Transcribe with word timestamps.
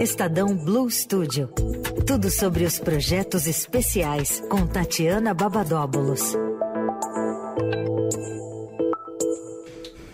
Estadão 0.00 0.54
Blue 0.54 0.90
Studio. 0.90 1.48
Tudo 2.06 2.30
sobre 2.30 2.64
os 2.64 2.78
projetos 2.78 3.46
especiais 3.46 4.42
com 4.50 4.66
Tatiana 4.66 5.32
Babadóbulos. 5.32 6.20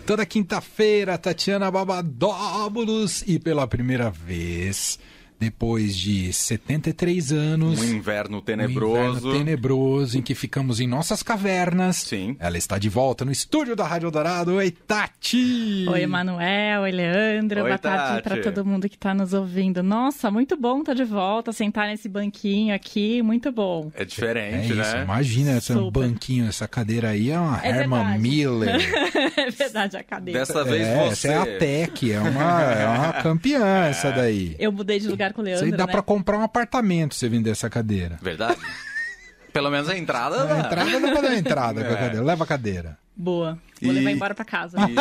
Toda 0.05 0.25
quinta-feira, 0.25 1.17
Tatiana 1.17 1.69
Babadóbulos 1.69 3.23
e 3.27 3.37
pela 3.37 3.67
primeira 3.67 4.09
vez 4.09 4.97
depois 5.39 5.95
de 5.95 6.31
73 6.33 7.31
anos. 7.31 7.79
Um 7.79 7.83
inverno 7.95 8.41
tenebroso. 8.41 9.27
Um 9.27 9.31
inverno 9.31 9.45
tenebroso 9.45 10.17
em 10.17 10.21
que 10.21 10.35
ficamos 10.35 10.79
em 10.79 10.87
nossas 10.87 11.21
cavernas. 11.23 11.97
Sim. 11.97 12.35
Ela 12.39 12.57
está 12.57 12.77
de 12.77 12.89
volta 12.89 13.23
no 13.25 13.31
estúdio 13.31 13.75
da 13.75 13.85
Rádio 13.85 14.09
Dourado. 14.11 14.53
Oi, 14.55 14.71
Tati! 14.71 15.85
Oi, 15.89 16.01
Emanuel. 16.01 16.81
Oi, 16.81 16.91
Leandro. 16.91 17.61
Oi, 17.61 17.67
Boa 17.69 17.77
tarde 17.77 18.21
para 18.21 18.41
todo 18.41 18.65
mundo 18.65 18.87
que 18.89 18.95
está 18.95 19.13
nos 19.13 19.33
ouvindo. 19.33 19.81
Nossa, 19.83 20.29
muito 20.31 20.55
bom 20.57 20.79
estar 20.79 20.93
de 20.93 21.03
volta, 21.03 21.51
sentar 21.51 21.87
nesse 21.87 22.07
banquinho 22.07 22.73
aqui. 22.73 23.21
Muito 23.21 23.51
bom. 23.51 23.91
É 23.95 24.05
diferente, 24.05 24.55
é 24.55 24.65
isso, 24.65 24.75
né? 24.75 25.03
Imagina 25.03 25.57
esse 25.57 25.73
Super. 25.73 25.91
banquinho, 26.07 26.47
essa 26.47 26.67
cadeira 26.67 27.09
aí 27.09 27.29
é 27.31 27.39
uma 27.39 27.59
É 27.63 27.69
Herman 27.69 27.99
verdade. 27.99 28.21
Miller. 28.21 28.75
é 29.37 29.49
verdade, 29.51 29.97
a 29.97 30.03
cadeira. 30.03 30.39
Dessa 30.39 30.63
vez 30.63 30.87
É, 30.87 30.95
você. 31.09 31.27
essa 31.27 31.27
é 31.29 31.37
a 31.55 31.59
Tec, 31.59 32.03
é 32.11 32.19
uma, 32.19 32.61
é 32.61 32.85
uma 32.87 33.13
campeã 33.13 33.85
essa 33.85 34.11
daí. 34.11 34.55
Eu 34.59 34.71
mudei 34.71 34.99
de 34.99 35.07
lugar 35.07 35.32
com 35.33 35.41
o 35.41 35.43
Isso 35.47 35.55
Leandro, 35.61 35.65
aí 35.65 35.71
dá 35.77 35.85
né? 35.85 35.91
pra 35.91 36.01
comprar 36.01 36.37
um 36.37 36.43
apartamento 36.43 37.13
se 37.15 37.19
você 37.21 37.29
vender 37.29 37.49
essa 37.51 37.69
cadeira. 37.69 38.17
Verdade? 38.21 38.57
Pelo 39.51 39.69
menos 39.69 39.87
a 39.89 39.95
entrada. 39.97 40.41
A 40.41 40.45
dá. 40.45 40.59
entrada 40.59 40.99
dá 40.99 41.11
pra 41.11 41.21
dar 41.21 41.35
entrada 41.35 41.83
com 41.83 41.89
a 41.89 41.93
É. 41.97 41.99
cadeira. 41.99 42.25
Leva 42.25 42.43
a 42.43 42.47
cadeira. 42.47 42.97
Boa. 43.15 43.59
Vou 43.79 43.91
E- 43.91 43.95
levar 43.95 44.09
embora 44.09 44.33
pra 44.33 44.43
casa. 44.43 44.77
E... 44.89 44.95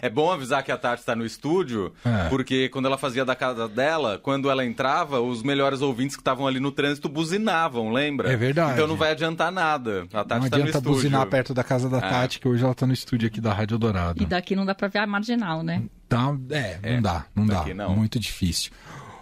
é 0.06 0.08
bom 0.08 0.30
avisar 0.30 0.62
que 0.62 0.70
a 0.70 0.76
Tati 0.76 1.00
está 1.00 1.16
no 1.16 1.26
estúdio, 1.26 1.92
É. 2.04 2.28
porque 2.28 2.68
quando 2.68 2.86
ela 2.86 2.96
fazia 2.96 3.24
da 3.24 3.34
casa 3.34 3.68
dela, 3.68 4.20
quando 4.22 4.48
ela 4.48 4.64
entrava, 4.64 5.20
os 5.20 5.42
melhores 5.42 5.80
ouvintes 5.82 6.14
que 6.14 6.20
estavam 6.20 6.46
ali 6.46 6.60
no 6.60 6.70
trânsito 6.70 7.08
buzinavam, 7.08 7.90
lembra? 7.90 8.32
É 8.32 8.36
verdade. 8.36 8.74
Então 8.74 8.86
não 8.86 8.94
vai 8.96 9.10
adiantar 9.10 9.50
nada. 9.50 10.06
A 10.12 10.24
Tati 10.24 10.38
Não 10.38 10.44
está 10.46 10.56
no 10.58 10.62
adianta 10.64 10.80
buzinar 10.80 11.26
perto 11.26 11.52
da 11.52 11.64
casa 11.64 11.88
da 11.88 11.98
Ah. 11.98 12.02
Tati, 12.08 12.38
que 12.38 12.46
hoje 12.46 12.62
ela 12.62 12.74
tá 12.74 12.86
no 12.86 12.92
estúdio 12.92 13.26
aqui 13.26 13.40
da 13.40 13.52
Rádio 13.52 13.76
Dourado. 13.78 14.22
E 14.22 14.26
daqui 14.26 14.54
não 14.54 14.64
dá 14.64 14.74
pra 14.74 14.86
ver 14.86 15.00
a 15.00 15.06
marginal, 15.08 15.64
né? 15.64 15.82
Tá, 16.08 16.34
é, 16.50 16.78
É, 16.82 16.94
não 16.94 17.02
dá, 17.02 17.26
não 17.34 17.46
dá. 17.46 17.64
não. 17.74 17.94
Muito 17.96 18.18
difícil. 18.18 18.70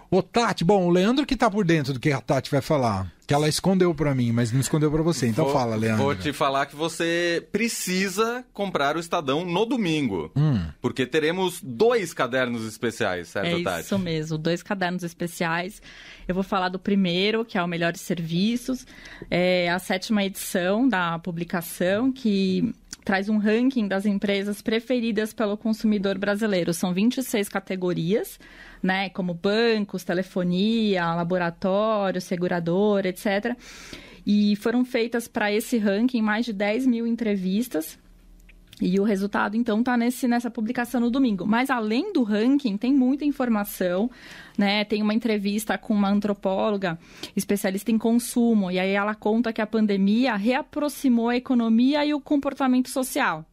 Ô, 0.09 0.23
Tati, 0.23 0.63
bom, 0.63 0.85
o 0.85 0.89
Leandro 0.89 1.25
que 1.25 1.35
tá 1.35 1.51
por 1.51 1.65
dentro 1.65 1.91
do 1.93 1.99
que 1.99 2.11
a 2.13 2.21
Tati 2.21 2.49
vai 2.49 2.61
falar. 2.61 3.11
Que 3.27 3.33
ela 3.33 3.49
escondeu 3.49 3.93
pra 3.93 4.15
mim, 4.15 4.31
mas 4.31 4.53
não 4.53 4.61
escondeu 4.61 4.89
pra 4.89 5.01
você. 5.03 5.27
Então 5.27 5.43
vou, 5.43 5.53
fala, 5.53 5.75
Leandro. 5.75 6.01
Vou 6.01 6.15
te 6.15 6.31
falar 6.31 6.65
que 6.65 6.77
você 6.77 7.45
precisa 7.51 8.45
comprar 8.53 8.95
o 8.95 8.99
Estadão 9.01 9.43
no 9.43 9.65
domingo. 9.65 10.31
Hum. 10.33 10.65
Porque 10.81 11.05
teremos 11.05 11.59
dois 11.61 12.13
cadernos 12.13 12.65
especiais, 12.65 13.27
certo, 13.27 13.59
É 13.59 13.63
Tati? 13.63 13.81
isso 13.81 13.99
mesmo, 13.99 14.37
dois 14.37 14.63
cadernos 14.63 15.03
especiais. 15.03 15.81
Eu 16.25 16.33
vou 16.33 16.43
falar 16.43 16.69
do 16.69 16.79
primeiro, 16.79 17.43
que 17.43 17.57
é 17.57 17.61
o 17.61 17.67
Melhores 17.67 17.99
Serviços, 17.99 18.87
é 19.29 19.69
a 19.69 19.77
sétima 19.77 20.23
edição 20.23 20.87
da 20.87 21.19
publicação, 21.19 22.13
que 22.13 22.73
traz 23.07 23.29
um 23.29 23.37
ranking 23.37 23.87
das 23.87 24.05
empresas 24.05 24.61
preferidas 24.61 25.31
pelo 25.31 25.55
consumidor 25.55 26.17
brasileiro. 26.17 26.73
São 26.73 26.93
26 26.93 27.47
categorias, 27.47 28.37
né, 28.83 29.07
como 29.11 29.33
bancos, 29.33 30.03
telefonia, 30.03 31.15
laboratório, 31.15 32.19
seguradora, 32.19 33.07
etc. 33.07 33.55
E 34.25 34.57
foram 34.57 34.83
feitas 34.83 35.25
para 35.25 35.49
esse 35.49 35.77
ranking 35.77 36.21
mais 36.21 36.45
de 36.45 36.51
10 36.51 36.85
mil 36.85 37.07
entrevistas 37.07 37.97
e 38.79 38.99
o 38.99 39.03
resultado, 39.03 39.57
então, 39.57 39.79
está 39.79 39.97
nessa 39.97 40.51
publicação 40.51 41.01
no 41.01 41.09
domingo. 41.09 41.47
Mas 41.47 41.69
além 41.69 42.13
do 42.13 42.21
ranking, 42.21 42.77
tem 42.77 42.93
muita 42.93 43.25
informação, 43.25 44.09
né? 44.55 44.85
Tem 44.85 45.01
uma 45.01 45.15
entrevista 45.15 45.77
com 45.77 45.95
uma 45.95 46.09
antropóloga 46.09 46.99
especialista 47.35 47.91
em 47.91 47.97
consumo, 47.97 48.69
e 48.69 48.77
aí 48.77 48.91
ela 48.91 49.15
conta 49.15 49.51
que 49.51 49.61
a 49.61 49.67
pandemia 49.67 50.35
reaproximou 50.35 51.29
a 51.29 51.35
economia 51.35 52.05
e 52.05 52.13
o 52.13 52.21
comportamento 52.21 52.89
social. 52.89 53.43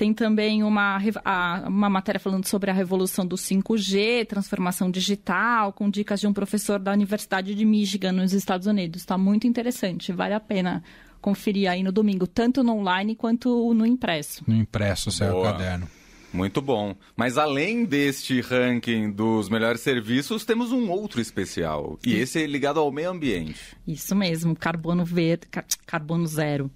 Tem 0.00 0.14
também 0.14 0.62
uma, 0.62 0.98
a- 1.22 1.64
uma 1.68 1.90
matéria 1.90 2.18
falando 2.18 2.46
sobre 2.46 2.70
a 2.70 2.72
revolução 2.72 3.26
do 3.26 3.36
5G, 3.36 4.24
transformação 4.26 4.90
digital, 4.90 5.74
com 5.74 5.90
dicas 5.90 6.18
de 6.20 6.26
um 6.26 6.32
professor 6.32 6.78
da 6.78 6.90
Universidade 6.90 7.54
de 7.54 7.64
Michigan, 7.66 8.10
nos 8.12 8.32
Estados 8.32 8.66
Unidos. 8.66 9.02
Está 9.02 9.18
muito 9.18 9.46
interessante, 9.46 10.10
vale 10.10 10.32
a 10.32 10.40
pena 10.40 10.82
conferir 11.20 11.70
aí 11.70 11.82
no 11.82 11.92
domingo, 11.92 12.26
tanto 12.26 12.64
no 12.64 12.78
online 12.78 13.14
quanto 13.14 13.74
no 13.74 13.84
impresso. 13.84 14.42
No 14.46 14.54
impresso 14.56 15.10
saiu 15.10 15.32
o 15.32 15.34
Boa. 15.42 15.52
caderno. 15.52 15.86
Muito 16.32 16.62
bom. 16.62 16.94
Mas 17.16 17.36
além 17.36 17.84
deste 17.84 18.40
ranking 18.40 19.10
dos 19.10 19.48
melhores 19.48 19.80
serviços, 19.80 20.44
temos 20.44 20.70
um 20.72 20.88
outro 20.90 21.20
especial. 21.20 21.98
E 22.06 22.14
esse 22.14 22.42
é 22.42 22.46
ligado 22.46 22.78
ao 22.78 22.92
meio 22.92 23.10
ambiente. 23.10 23.76
Isso 23.86 24.14
mesmo, 24.14 24.54
carbono 24.54 25.04
verde, 25.04 25.46
car- 25.50 25.66
carbono 25.86 26.26
zero. 26.26 26.70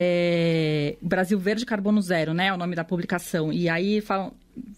É, 0.00 0.96
Brasil 1.00 1.38
Verde 1.38 1.64
Carbono 1.64 2.02
Zero, 2.02 2.34
né? 2.34 2.46
É 2.48 2.52
o 2.52 2.56
nome 2.56 2.74
da 2.74 2.82
publicação. 2.84 3.52
E 3.52 3.68
aí 3.68 4.00
fala, 4.00 4.32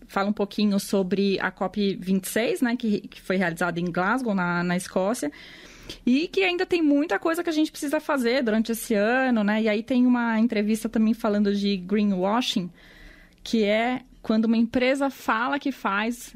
fala 0.06 0.28
um 0.28 0.32
pouquinho 0.34 0.78
sobre 0.78 1.38
a 1.40 1.50
COP26, 1.50 2.62
né? 2.62 2.76
Que, 2.76 3.00
que 3.00 3.20
foi 3.20 3.36
realizada 3.36 3.80
em 3.80 3.86
Glasgow, 3.90 4.34
na, 4.34 4.62
na 4.62 4.76
Escócia. 4.76 5.32
E 6.04 6.28
que 6.28 6.42
ainda 6.42 6.66
tem 6.66 6.82
muita 6.82 7.18
coisa 7.18 7.42
que 7.42 7.48
a 7.48 7.52
gente 7.52 7.70
precisa 7.70 7.98
fazer 8.00 8.42
durante 8.42 8.72
esse 8.72 8.92
ano, 8.94 9.42
né? 9.42 9.62
E 9.62 9.68
aí 9.68 9.82
tem 9.82 10.04
uma 10.04 10.38
entrevista 10.38 10.88
também 10.90 11.14
falando 11.14 11.54
de 11.54 11.78
greenwashing, 11.78 12.70
que 13.50 13.64
é 13.64 14.02
quando 14.22 14.44
uma 14.46 14.56
empresa 14.56 15.08
fala 15.10 15.58
que 15.58 15.72
faz 15.72 16.34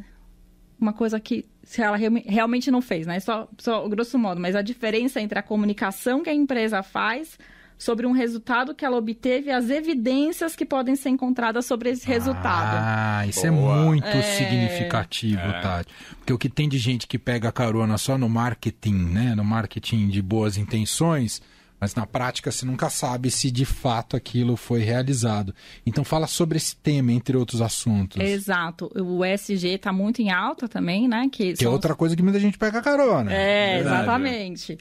uma 0.81 0.93
coisa 0.93 1.21
que 1.21 1.45
se 1.63 1.81
ela 1.83 1.97
real- 1.97 2.13
realmente 2.27 2.71
não 2.71 2.81
fez, 2.83 3.07
né? 3.07 3.21
Só, 3.21 3.49
só 3.59 3.89
grosso 3.89 4.19
modo, 4.19 4.41
mas 4.41 4.57
a 4.57 4.63
diferença 4.63 5.21
entre 5.21 5.39
a 5.39 5.43
comunicação 5.43 6.23
que 6.23 6.31
a 6.31 6.35
empresa 6.35 6.83
faz 6.83 7.39
sobre 7.79 8.07
um 8.07 8.13
resultado 8.13 8.75
que 8.75 8.85
ela 8.85 8.97
obteve 8.97 9.49
e 9.49 9.51
as 9.53 9.69
evidências 9.69 10.55
que 10.55 10.65
podem 10.65 10.95
ser 10.95 11.09
encontradas 11.11 11.67
sobre 11.67 11.91
esse 11.91 12.07
resultado. 12.07 12.77
Ah, 12.81 13.27
isso 13.27 13.45
é 13.47 13.51
Boa. 13.51 13.77
muito 13.83 14.07
É. 14.07 14.23
significativo, 14.23 15.41
É. 15.41 15.61
Tati. 15.61 15.93
Porque 16.19 16.33
o 16.33 16.39
que 16.39 16.49
tem 16.49 16.69
de 16.69 16.79
gente 16.79 17.07
que 17.07 17.19
pega 17.19 17.51
carona 17.53 17.99
só 17.99 18.17
no 18.17 18.29
marketing, 18.29 18.95
né? 18.95 19.35
No 19.35 19.45
marketing 19.45 20.09
de 20.09 20.23
boas 20.23 20.57
intenções, 20.57 21.43
mas 21.83 21.97
na 21.97 22.07
prática 22.07 22.53
você 22.53 22.65
nunca 22.65 22.89
sabe 22.89 23.29
se 23.29 23.51
de 23.51 23.65
fato 23.65 24.17
aquilo 24.17 24.57
foi 24.57 24.83
realizado. 24.83 25.53
Então 25.85 26.05
fala 26.05 26.29
sobre 26.29 26.57
esse 26.57 26.77
tema, 26.77 27.11
entre 27.11 27.37
outros 27.37 27.61
assuntos. 27.61 28.23
Exato. 28.23 28.89
O 28.95 29.25
ESG 29.25 29.67
está 29.67 29.93
muito 29.93 30.23
em 30.23 30.31
alta 30.31 30.69
também, 30.69 31.09
né? 31.09 31.29
Que, 31.29 31.55
Que 31.55 31.65
é 31.65 31.69
outra 31.69 31.97
coisa 31.97 32.15
que 32.15 32.23
muita 32.23 32.39
gente 32.39 32.57
pega 32.57 32.81
carona. 32.81 33.33
É, 33.33 33.79
Verdade. 33.79 33.97
exatamente. 33.97 34.79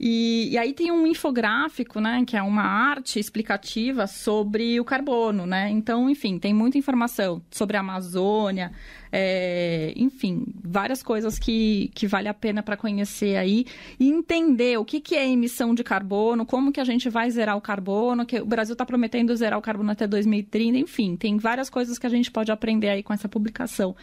E, 0.00 0.48
e 0.50 0.58
aí 0.58 0.72
tem 0.72 0.90
um 0.90 1.06
infográfico, 1.06 2.00
né, 2.00 2.24
que 2.26 2.36
é 2.36 2.42
uma 2.42 2.64
arte 2.64 3.20
explicativa 3.20 4.08
sobre 4.08 4.80
o 4.80 4.84
carbono, 4.84 5.46
né? 5.46 5.70
Então, 5.70 6.10
enfim, 6.10 6.40
tem 6.40 6.52
muita 6.52 6.76
informação 6.76 7.40
sobre 7.52 7.76
a 7.76 7.80
Amazônia, 7.80 8.72
é, 9.14 9.92
enfim, 9.94 10.46
várias 10.64 11.02
coisas 11.02 11.38
que, 11.38 11.90
que 11.94 12.06
vale 12.06 12.28
a 12.28 12.34
pena 12.34 12.62
para 12.62 12.78
conhecer 12.78 13.36
aí 13.36 13.66
e 14.00 14.08
entender 14.08 14.78
o 14.78 14.86
que, 14.86 15.02
que 15.02 15.14
é 15.14 15.28
emissão 15.28 15.74
de 15.74 15.84
carbono, 15.84 16.31
como 16.46 16.72
que 16.72 16.80
a 16.80 16.84
gente 16.84 17.08
vai 17.08 17.30
zerar 17.30 17.56
o 17.56 17.60
carbono, 17.60 18.26
que 18.26 18.40
o 18.40 18.46
Brasil 18.46 18.72
está 18.72 18.84
prometendo 18.84 19.34
zerar 19.36 19.58
o 19.58 19.62
carbono 19.62 19.90
até 19.90 20.06
2030, 20.06 20.78
enfim, 20.78 21.16
tem 21.16 21.36
várias 21.36 21.68
coisas 21.70 21.98
que 21.98 22.06
a 22.06 22.10
gente 22.10 22.30
pode 22.30 22.50
aprender 22.50 22.88
aí 22.88 23.02
com 23.02 23.12
essa 23.12 23.28
publicação. 23.28 23.94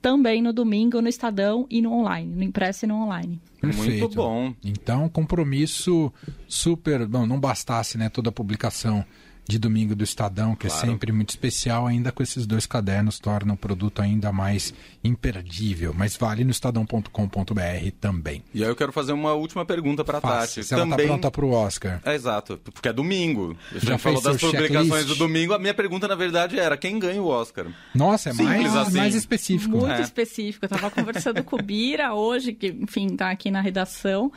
Também 0.00 0.40
no 0.40 0.52
domingo, 0.52 1.02
no 1.02 1.08
Estadão 1.08 1.66
e 1.68 1.82
no 1.82 1.92
online, 1.92 2.34
no 2.34 2.42
impresso 2.44 2.84
e 2.84 2.88
no 2.88 2.94
online. 3.02 3.40
Perfeito. 3.60 4.00
Muito 4.00 4.14
bom. 4.14 4.54
Então, 4.62 5.08
compromisso 5.08 6.12
super. 6.46 7.04
Bom, 7.06 7.26
não 7.26 7.40
bastasse 7.40 7.98
né, 7.98 8.08
toda 8.08 8.28
a 8.28 8.32
publicação 8.32 9.04
de 9.48 9.58
domingo 9.58 9.96
do 9.96 10.04
Estadão, 10.04 10.54
que 10.54 10.68
Claro. 10.68 10.84
é 10.86 10.90
sempre 10.90 11.10
muito 11.10 11.30
especial, 11.30 11.86
ainda 11.86 12.12
com 12.12 12.22
esses 12.22 12.46
dois 12.46 12.66
cadernos 12.66 13.18
torna 13.18 13.54
o 13.54 13.56
produto 13.56 14.02
ainda 14.02 14.30
mais 14.30 14.74
imperdível. 15.02 15.94
Mas 15.96 16.16
vale 16.18 16.44
no 16.44 16.50
estadão.com.br 16.50 17.90
também. 18.00 18.44
E 18.52 18.62
aí 18.62 18.68
eu 18.68 18.76
quero 18.76 18.92
fazer 18.92 19.12
uma 19.12 19.32
última 19.32 19.64
pergunta 19.64 20.04
para 20.04 20.18
a 20.18 20.20
Tati. 20.20 20.62
se 20.62 20.74
ela 20.74 20.82
Também... 20.82 20.98
tá 20.98 21.04
pronta 21.12 21.30
pro 21.30 21.48
Oscar. 21.50 22.00
É, 22.04 22.14
exato, 22.14 22.60
porque 22.62 22.88
é 22.88 22.92
domingo. 22.92 23.56
A 23.70 23.74
gente 23.74 23.86
Já 23.86 23.96
falou 23.98 24.20
das 24.20 24.36
publicações 24.38 24.86
checklist? 24.86 25.08
do 25.08 25.14
domingo. 25.16 25.54
A 25.54 25.58
minha 25.58 25.72
pergunta, 25.74 26.06
na 26.06 26.14
verdade, 26.14 26.58
era 26.58 26.76
quem 26.76 26.98
ganha 26.98 27.22
o 27.22 27.26
Oscar? 27.26 27.66
Nossa, 27.94 28.28
é 28.28 28.32
Simples 28.32 28.72
mais, 28.72 28.76
assim. 28.76 28.96
mais 28.98 29.14
específico. 29.14 29.78
Muito 29.78 29.92
É. 29.92 30.02
específico. 30.02 30.64
Eu 30.64 30.66
estava 30.76 30.90
conversando 30.90 31.42
com 31.42 31.56
o 31.56 31.62
Bira 31.62 32.12
hoje, 32.14 32.52
que, 32.52 32.68
enfim, 32.68 33.16
tá 33.16 33.30
aqui 33.30 33.50
na 33.50 33.62
redação. 33.62 34.30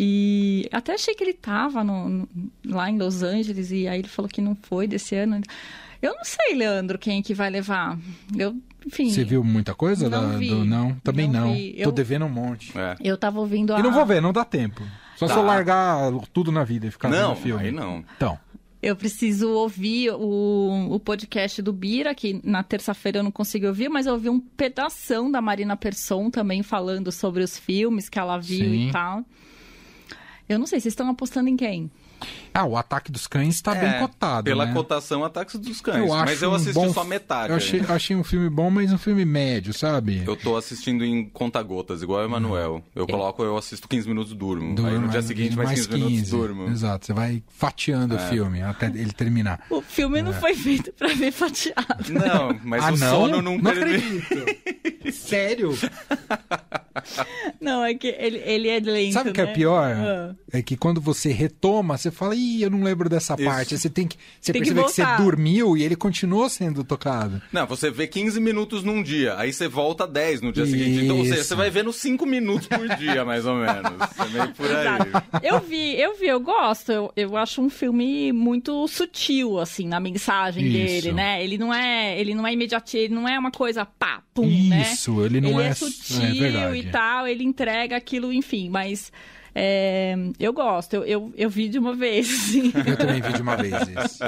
E 0.00 0.68
até 0.70 0.94
achei 0.94 1.12
que 1.14 1.24
ele 1.24 1.32
estava 1.32 1.82
lá 2.64 2.88
em 2.88 2.96
Los 2.98 3.22
Angeles, 3.24 3.72
e 3.72 3.88
aí 3.88 3.98
ele 3.98 4.06
falou 4.08 4.28
que 4.28 4.40
não 4.40 4.56
foi 4.62 4.86
desse 4.86 5.16
ano. 5.16 5.40
Eu 6.00 6.14
não 6.14 6.24
sei, 6.24 6.54
Leandro, 6.54 6.96
quem 6.98 7.18
é 7.18 7.22
que 7.22 7.34
vai 7.34 7.50
levar. 7.50 7.98
Eu, 8.36 8.56
enfim. 8.86 9.10
Você 9.10 9.24
viu 9.24 9.42
muita 9.42 9.74
coisa 9.74 10.08
Não 10.08 10.30
da- 10.30 10.36
vi. 10.38 10.50
do 10.50 10.64
não? 10.64 10.94
Também 11.02 11.26
Não 11.28 11.48
não. 11.48 11.54
Tô 11.56 11.60
Eu- 11.74 11.90
devendo 11.92 12.26
um 12.26 12.28
monte. 12.30 12.72
É. 12.78 12.96
Eu 13.02 13.16
tava 13.18 13.40
ouvindo 13.40 13.74
a. 13.74 13.80
E 13.80 13.82
não 13.82 13.90
vou 13.92 14.06
ver, 14.06 14.22
não 14.22 14.32
dá 14.32 14.44
tempo. 14.44 14.82
Só 15.16 15.26
se 15.26 15.34
Tá. 15.34 15.40
eu 15.40 15.44
largar 15.44 16.12
tudo 16.32 16.52
na 16.52 16.62
vida 16.62 16.86
e 16.86 16.90
ficar 16.92 17.08
Não, 17.08 17.34
vendo 17.34 17.42
filme. 17.42 17.64
aí 17.64 17.72
não. 17.72 18.04
Então, 18.16 18.38
Eu 18.80 18.94
preciso 18.94 19.50
ouvir 19.50 20.10
o, 20.12 20.86
o 20.92 21.00
podcast 21.00 21.60
do 21.60 21.72
Bira, 21.72 22.14
que 22.14 22.40
na 22.44 22.62
terça-feira 22.62 23.18
eu 23.18 23.24
não 23.24 23.32
consegui 23.32 23.66
ouvir, 23.66 23.88
mas 23.88 24.06
eu 24.06 24.12
ouvi 24.12 24.28
um 24.28 24.38
pedação 24.38 25.28
da 25.28 25.40
Marina 25.42 25.76
Persson 25.76 26.30
também 26.30 26.62
falando 26.62 27.10
sobre 27.10 27.42
os 27.42 27.58
filmes 27.58 28.08
que 28.08 28.20
ela 28.20 28.38
viu 28.38 28.64
Sim. 28.70 28.88
e 28.88 28.92
tal. 28.92 29.24
Eu 30.48 30.58
não 30.58 30.66
sei, 30.66 30.80
vocês 30.80 30.92
estão 30.92 31.08
apostando 31.10 31.48
em 31.48 31.56
quem? 31.56 31.90
Ah, 32.52 32.64
o 32.64 32.76
Ataque 32.76 33.12
dos 33.12 33.28
Cães 33.28 33.54
está 33.54 33.76
É, 33.76 33.80
bem 33.80 34.00
cotado, 34.00 34.44
Pela 34.44 34.66
né? 34.66 34.72
cotação, 34.72 35.22
Ataques 35.22 35.54
dos 35.56 35.80
Cães. 35.80 35.98
Eu 35.98 36.12
acho 36.12 36.24
mas 36.24 36.42
eu 36.42 36.50
um 36.50 36.54
assisti 36.54 36.74
bom 36.74 36.92
só 36.92 37.04
metade. 37.04 37.50
Eu 37.50 37.56
achei, 37.56 37.80
achei 37.88 38.16
um 38.16 38.24
filme 38.24 38.48
bom, 38.50 38.70
mas 38.70 38.92
um 38.92 38.98
filme 38.98 39.24
médio, 39.24 39.72
sabe? 39.72 40.24
Eu 40.26 40.34
tô 40.34 40.56
assistindo 40.56 41.04
em 41.04 41.28
conta-gotas, 41.28 42.02
igual 42.02 42.20
o 42.22 42.24
Emanuel. 42.24 42.82
Eu 42.94 43.06
coloco, 43.06 43.44
eu 43.44 43.56
assisto 43.56 43.86
15 43.86 44.08
minutos 44.08 44.32
durmo. 44.34 44.74
Durma, 44.74 44.90
Aí 44.90 44.98
no 44.98 45.08
dia 45.08 45.22
seguinte, 45.22 45.54
mais 45.56 45.86
15, 45.86 45.90
minutos, 45.92 46.30
durmo. 46.30 46.68
Exato, 46.70 47.06
você 47.06 47.12
vai 47.12 47.42
fatiando 47.48 48.14
o 48.16 48.18
É. 48.18 48.28
filme 48.28 48.62
até 48.62 48.86
ele 48.86 49.12
terminar. 49.12 49.60
O 49.70 49.80
filme 49.80 50.20
não 50.20 50.32
foi 50.32 50.54
feito 50.54 50.92
pra 50.94 51.08
ver 51.08 51.30
fatiado. 51.30 52.10
Não, 52.10 52.58
mas 52.64 52.82
ah, 52.84 52.88
o 52.92 52.96
não? 52.98 53.10
sono 53.10 53.42
não, 53.42 53.58
não 53.58 53.70
acredito. 53.70 54.44
Sério? 55.12 55.72
Não, 57.60 57.84
é 57.84 57.94
que 57.94 58.06
ele, 58.06 58.38
ele 58.44 58.68
é 58.68 58.78
lento, 58.78 59.12
Sabe 59.12 59.30
o 59.30 59.32
que 59.32 59.40
é 59.40 59.46
né? 59.46 59.52
pior? 59.52 59.96
Ah. 59.96 60.34
É 60.52 60.62
que 60.62 60.76
quando 60.76 61.00
você 61.00 61.30
retoma, 61.32 61.96
você 61.98 62.10
fala, 62.10 62.34
ih, 62.34 62.62
eu 62.62 62.70
não 62.70 62.82
lembro 62.82 63.08
dessa 63.08 63.34
Isso. 63.34 63.44
parte. 63.44 63.74
Aí 63.74 63.78
Você 63.80 63.90
tem 63.90 64.06
que. 64.06 64.16
Você 64.40 64.52
Tem 64.52 64.62
que 64.62 64.68
percebe 64.72 64.86
que, 64.86 64.94
você 64.94 65.02
voltar. 65.02 65.22
dormiu 65.22 65.76
e 65.76 65.82
ele 65.82 65.96
continuou 65.96 66.48
sendo 66.48 66.82
tocado. 66.84 67.42
Não, 67.52 67.66
você 67.66 67.90
vê 67.90 68.06
15 68.06 68.40
minutos 68.40 68.82
num 68.82 69.02
dia, 69.02 69.36
aí 69.36 69.52
você 69.52 69.68
volta 69.68 70.06
10 70.06 70.40
no 70.40 70.52
dia 70.52 70.64
seguinte. 70.64 71.04
Então, 71.04 71.18
ou 71.18 71.24
seja, 71.24 71.36
Isso. 71.36 71.44
você 71.48 71.54
vai 71.54 71.70
vendo 71.70 71.92
5 71.92 72.24
minutos 72.24 72.66
por 72.68 72.88
dia, 72.96 73.24
mais 73.24 73.44
ou 73.44 73.56
menos. 73.56 73.92
É 74.18 74.28
meio 74.30 74.48
por 74.54 74.66
aí. 74.66 74.80
Exato. 74.80 75.08
Eu 75.42 75.60
vi, 75.60 76.00
eu 76.00 76.16
vi, 76.16 76.26
eu 76.26 76.40
gosto. 76.40 76.92
Eu, 76.92 77.12
eu 77.16 77.36
acho 77.36 77.60
um 77.60 77.68
filme 77.68 78.32
muito 78.32 78.86
sutil, 78.88 79.58
assim, 79.58 79.86
na 79.86 80.00
mensagem 80.00 80.64
Isso. 80.66 80.72
dele, 80.72 81.12
né? 81.12 81.42
Ele 81.44 81.58
não 81.58 81.74
é, 81.74 82.18
ele 82.18 82.34
não 82.34 82.46
é 82.46 82.52
imediatista, 82.52 82.98
ele 82.98 83.14
não 83.14 83.28
é 83.28 83.38
uma 83.38 83.50
coisa 83.50 83.84
pá, 83.84 84.22
pum, 84.32 84.46
né? 84.68 84.88
Isso, 84.92 85.22
ele 85.24 85.40
não 85.40 85.50
ele 85.50 85.62
é, 85.62 85.66
é, 85.66 85.68
é 85.70 85.74
sutil 85.74 86.34
verdade. 86.34 86.78
e 86.78 86.90
tal, 86.90 87.26
ele 87.26 87.44
entrega 87.48 87.96
aquilo, 87.96 88.32
enfim, 88.32 88.68
mas 88.68 89.12
é, 89.54 90.14
eu 90.38 90.52
gosto, 90.52 90.94
eu, 90.94 91.04
eu, 91.04 91.32
eu 91.36 91.50
vi 91.50 91.68
de 91.68 91.80
uma 91.80 91.94
vez, 91.94 92.32
assim. 92.32 92.72
Eu 92.86 92.96
também 92.96 93.20
vi 93.20 93.32
de 93.32 93.42
uma 93.42 93.56
vez 93.56 93.74
isso. 93.74 94.24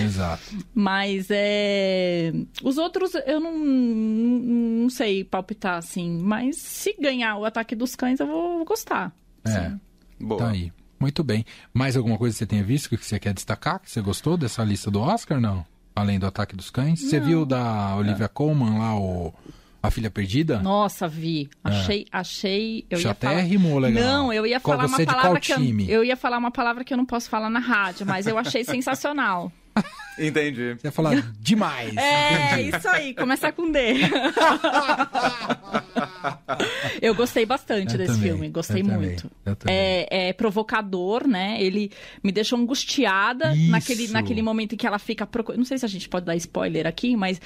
Exato. 0.00 0.42
Mas 0.72 1.26
é. 1.30 2.32
Os 2.62 2.78
outros 2.78 3.14
eu 3.26 3.40
não, 3.40 3.58
não 3.58 4.88
sei 4.88 5.24
palpitar, 5.24 5.78
assim. 5.78 6.18
Mas 6.22 6.56
se 6.58 6.94
ganhar 7.00 7.36
o 7.36 7.44
ataque 7.44 7.74
dos 7.74 7.96
cães, 7.96 8.20
eu 8.20 8.28
vou 8.28 8.64
gostar. 8.64 9.12
É. 9.44 9.72
Boa. 10.20 10.40
Tá 10.40 10.50
aí. 10.50 10.72
Muito 11.00 11.24
bem. 11.24 11.44
Mais 11.72 11.96
alguma 11.96 12.16
coisa 12.16 12.34
que 12.34 12.38
você 12.38 12.46
tenha 12.46 12.62
visto 12.62 12.88
que 12.88 12.96
você 12.96 13.18
quer 13.18 13.34
destacar? 13.34 13.80
Que 13.80 13.90
você 13.90 14.00
gostou 14.00 14.36
dessa 14.36 14.62
lista 14.62 14.90
do 14.90 15.00
Oscar, 15.00 15.40
não? 15.40 15.66
Além 15.96 16.18
do 16.18 16.26
Ataque 16.26 16.54
dos 16.54 16.70
Cães? 16.70 17.00
Você 17.00 17.18
viu 17.18 17.44
da 17.44 17.96
Olivia 17.96 18.28
Colman 18.28 18.78
lá, 18.78 18.96
o 18.96 19.34
A 19.84 19.90
Filha 19.90 20.10
Perdida? 20.10 20.60
Nossa, 20.60 21.06
vi. 21.06 21.50
Achei, 21.62 22.06
achei. 22.10 22.86
Eu 22.88 22.98
ia 22.98 23.14
falar... 23.14 23.42
Legal? 23.80 24.02
Não, 24.02 24.32
eu 24.32 24.46
ia 24.46 24.58
Qual- 24.58 24.78
falar 24.78 24.88
você 24.88 24.94
uma 24.94 25.02
é 25.02 25.04
de 25.04 25.06
palavra 25.06 25.30
qual 25.32 25.40
que 25.42 25.52
eu, 25.52 25.56
time? 25.58 25.90
eu 25.90 26.02
ia 26.02 26.16
falar 26.16 26.38
uma 26.38 26.50
palavra 26.50 26.82
que 26.84 26.94
eu 26.94 26.96
não 26.96 27.04
posso 27.04 27.28
falar 27.28 27.50
na 27.50 27.60
rádio, 27.60 28.06
mas 28.06 28.26
eu 28.26 28.38
achei 28.38 28.64
sensacional. 28.64 29.52
Entendi. 30.18 30.74
Você 30.74 30.86
ia 30.86 30.92
falar 30.92 31.20
demais. 31.38 31.94
É, 31.96 32.62
isso 32.62 32.88
aí, 32.88 33.14
começar 33.14 33.52
com 33.52 33.70
D. 33.70 33.78
eu 37.02 37.14
gostei 37.14 37.44
bastante 37.44 37.92
Eu 37.92 37.98
desse 37.98 38.14
também, 38.14 38.30
filme, 38.30 38.48
gostei 38.48 38.80
eu 38.82 38.86
também, 38.86 39.08
muito. 39.08 39.30
eu 39.44 39.56
também. 39.56 39.76
É, 39.76 40.28
é 40.28 40.32
provocador, 40.32 41.26
né? 41.26 41.60
Ele 41.60 41.90
me 42.22 42.32
deixou 42.32 42.58
angustiada 42.58 43.52
Isso. 43.54 43.70
naquele, 43.70 44.08
naquele 44.08 44.40
momento 44.40 44.74
em 44.74 44.76
que 44.76 44.86
ela 44.86 44.98
fica 44.98 45.26
procurando. 45.26 45.58
Não 45.58 45.66
sei 45.66 45.76
se 45.78 45.84
a 45.84 45.88
gente 45.88 46.08
pode 46.08 46.24
dar 46.26 46.36
spoiler 46.36 46.86
aqui, 46.86 47.16
mas 47.16 47.40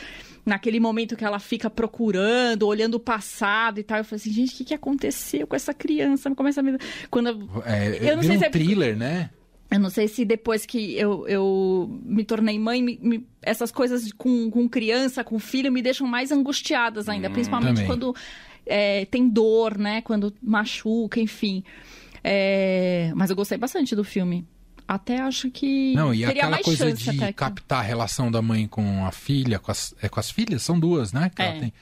naquele 0.49 0.81
momento 0.81 1.17
que 1.17 1.25
ela 1.25 1.39
fica 1.39 1.69
procurando, 1.71 2.67
olhando 2.67 2.95
o 2.95 3.01
passado 3.01 3.79
e 3.79 3.83
tal. 3.83 3.99
Eu 3.99 4.05
falei 4.05 4.21
assim, 4.21 4.33
gente, 4.33 4.55
o 4.55 4.57
que, 4.57 4.65
que 4.65 4.75
aconteceu 4.75 5.47
com 5.47 5.55
essa 5.55 5.73
criança? 5.75 6.35
Começa 6.35 6.61
a 6.61 6.63
me. 6.63 6.79
Quando 7.11 7.29
eu- 7.29 7.63
É, 7.65 8.11
Eu 8.13 8.17
não 8.17 8.23
sei 8.23 8.37
um 8.37 8.39
se 8.39 8.45
é- 8.47 8.51
thriller, 8.51 8.97
né? 8.97 9.31
eu 9.71 9.79
não 9.79 9.91
sei 9.91 10.09
se 10.09 10.25
depois 10.25 10.65
que 10.65 10.97
eu, 10.97 11.29
eu 11.29 12.01
me 12.03 12.25
tornei 12.25 12.59
mãe, 12.59 12.83
me- 12.83 12.99
me- 13.03 13.27
essas 13.43 13.71
coisas 13.71 14.11
com, 14.15 14.51
com 14.51 14.67
criança, 14.69 15.23
com 15.23 15.39
filho, 15.39 15.71
me 15.71 15.83
deixam 15.83 16.07
mais 16.07 16.33
angustiadas 16.33 17.09
ainda. 17.09 17.29
principalmente 17.29 17.75
também. 17.75 17.87
quando 17.87 18.15
é, 18.65 19.05
tem 19.05 19.29
dor, 19.29 19.77
né? 19.79 20.01
Quando 20.01 20.33
machuca, 20.43 21.21
enfim. 21.21 21.63
É, 22.25 23.13
mas 23.15 23.31
eu 23.31 23.37
gostei 23.37 23.57
bastante 23.59 23.95
do 23.95 24.03
filme. 24.05 24.47
Até 24.89 25.21
acho 25.21 25.51
que 25.51 25.93
Não, 25.95 26.15
e 26.15 26.25
teria 26.25 26.45
aquela 26.47 26.63
coisa 26.63 26.91
de 26.91 27.33
captar 27.35 27.81
a 27.81 27.83
relação 27.83 28.31
da 28.33 28.41
mãe 28.41 28.67
com 28.67 29.05
a 29.05 29.13
filha, 29.13 29.59
com 29.59 29.71
as, 29.71 29.95
é 30.01 30.09
com 30.09 30.19
as 30.19 30.31
filhas? 30.31 30.63
São 30.63 30.81
duas, 30.81 31.13
né? 31.13 31.31
Que 31.35 31.43
ela 31.43 31.55
É. 31.57 31.61
tem. 31.61 31.73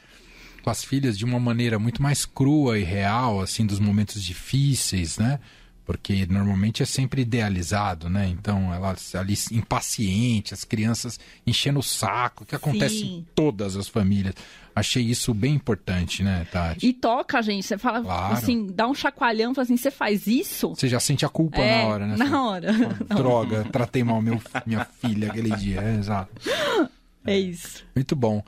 Com 0.60 0.70
as 0.70 0.82
filhas 0.82 1.16
de 1.16 1.24
uma 1.24 1.38
maneira 1.38 1.78
muito 1.78 2.02
mais 2.02 2.24
crua 2.26 2.76
e 2.76 2.82
real, 2.82 3.40
assim, 3.40 3.64
dos 3.64 3.78
momentos 3.78 4.20
difíceis, 4.24 5.16
né? 5.18 5.38
Porque 5.86 6.26
normalmente 6.26 6.82
é 6.82 6.86
sempre 6.86 7.22
idealizado, 7.22 8.10
né? 8.10 8.28
Então, 8.28 8.74
elas 8.74 9.14
ali 9.14 9.34
impaciente, 9.52 10.52
as 10.52 10.64
crianças 10.64 11.18
enchendo 11.46 11.78
o 11.78 11.82
saco, 11.82 12.44
que 12.44 12.56
acontece 12.56 12.98
Sim. 12.98 13.18
em 13.18 13.26
todas 13.36 13.76
as 13.76 13.86
famílias. 13.86 14.34
Achei 14.74 15.02
isso 15.04 15.32
bem 15.32 15.54
importante, 15.54 16.24
né, 16.24 16.44
Tati? 16.50 16.84
E 16.86 16.92
toca, 16.92 17.40
gente. 17.40 17.64
Você 17.64 17.78
fala 17.78 18.02
Claro. 18.02 18.34
assim, 18.34 18.66
dá 18.66 18.88
um 18.88 18.94
chacoalhão, 18.94 19.54
fala 19.54 19.62
assim, 19.62 19.76
você 19.76 19.90
faz 19.90 20.26
isso? 20.26 20.70
Você 20.70 20.88
já 20.88 20.98
sente 20.98 21.24
a 21.24 21.28
culpa 21.28 21.58
é, 21.60 21.82
na 21.82 21.88
hora, 21.88 22.06
né? 22.06 22.16
Na 22.16 22.42
hora. 22.42 22.72
Droga, 23.08 23.64
tratei 23.70 24.02
mal 24.02 24.20
meu, 24.20 24.42
minha 24.66 24.84
filha 25.00 25.28
aquele 25.30 25.54
dia. 25.56 25.80
É, 25.80 25.94
exato. 25.94 26.30
É 27.28 27.36
isso. 27.36 27.84
Muito 27.92 28.14
bom. 28.14 28.40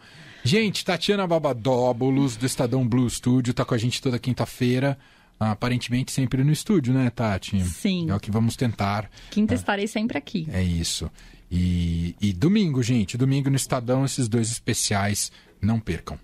Gente, 0.45 0.85
Tatiana 0.85 1.27
Babadóbulos, 1.27 2.37
do 2.37 2.47
Estadão 2.47 2.87
Blue 2.87 3.11
Studio, 3.11 3.53
tá 3.53 3.65
com 3.65 3.75
a 3.75 3.79
gente 3.79 4.01
toda 4.01 4.21
quinta-feira. 4.21 4.97
Aparentemente 5.41 6.11
sempre 6.11 6.43
no 6.43 6.51
estúdio, 6.51 6.93
né, 6.93 7.11
Tati? 7.11 7.61
Sim. 7.65 8.11
É 8.11 8.15
o 8.15 8.19
que 8.21 8.31
vamos 8.31 8.57
tentar. 8.57 9.09
Quinta 9.31 9.55
estarei 9.55 9.87
sempre 9.87 10.19
aqui. 10.19 10.49
É 10.53 10.63
isso. 10.63 11.11
E, 11.51 12.15
e 12.21 12.33
domingo, 12.33 12.83
gente, 12.83 13.17
domingo 13.17 13.49
no 13.49 13.57
Estadão, 13.57 14.05
esses 14.05 14.29
dois 14.29 14.51
especiais, 14.51 15.31
não 15.63 15.79
percam. 15.79 16.19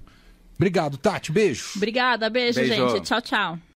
Obrigado, 0.56 0.96
Tati. 0.96 1.32
Beijo. 1.32 1.72
Obrigada, 1.76 2.28
beijo, 2.28 2.60
Beijo. 2.60 2.74
gente. 2.90 3.02
Tchau, 3.02 3.20
tchau. 3.22 3.58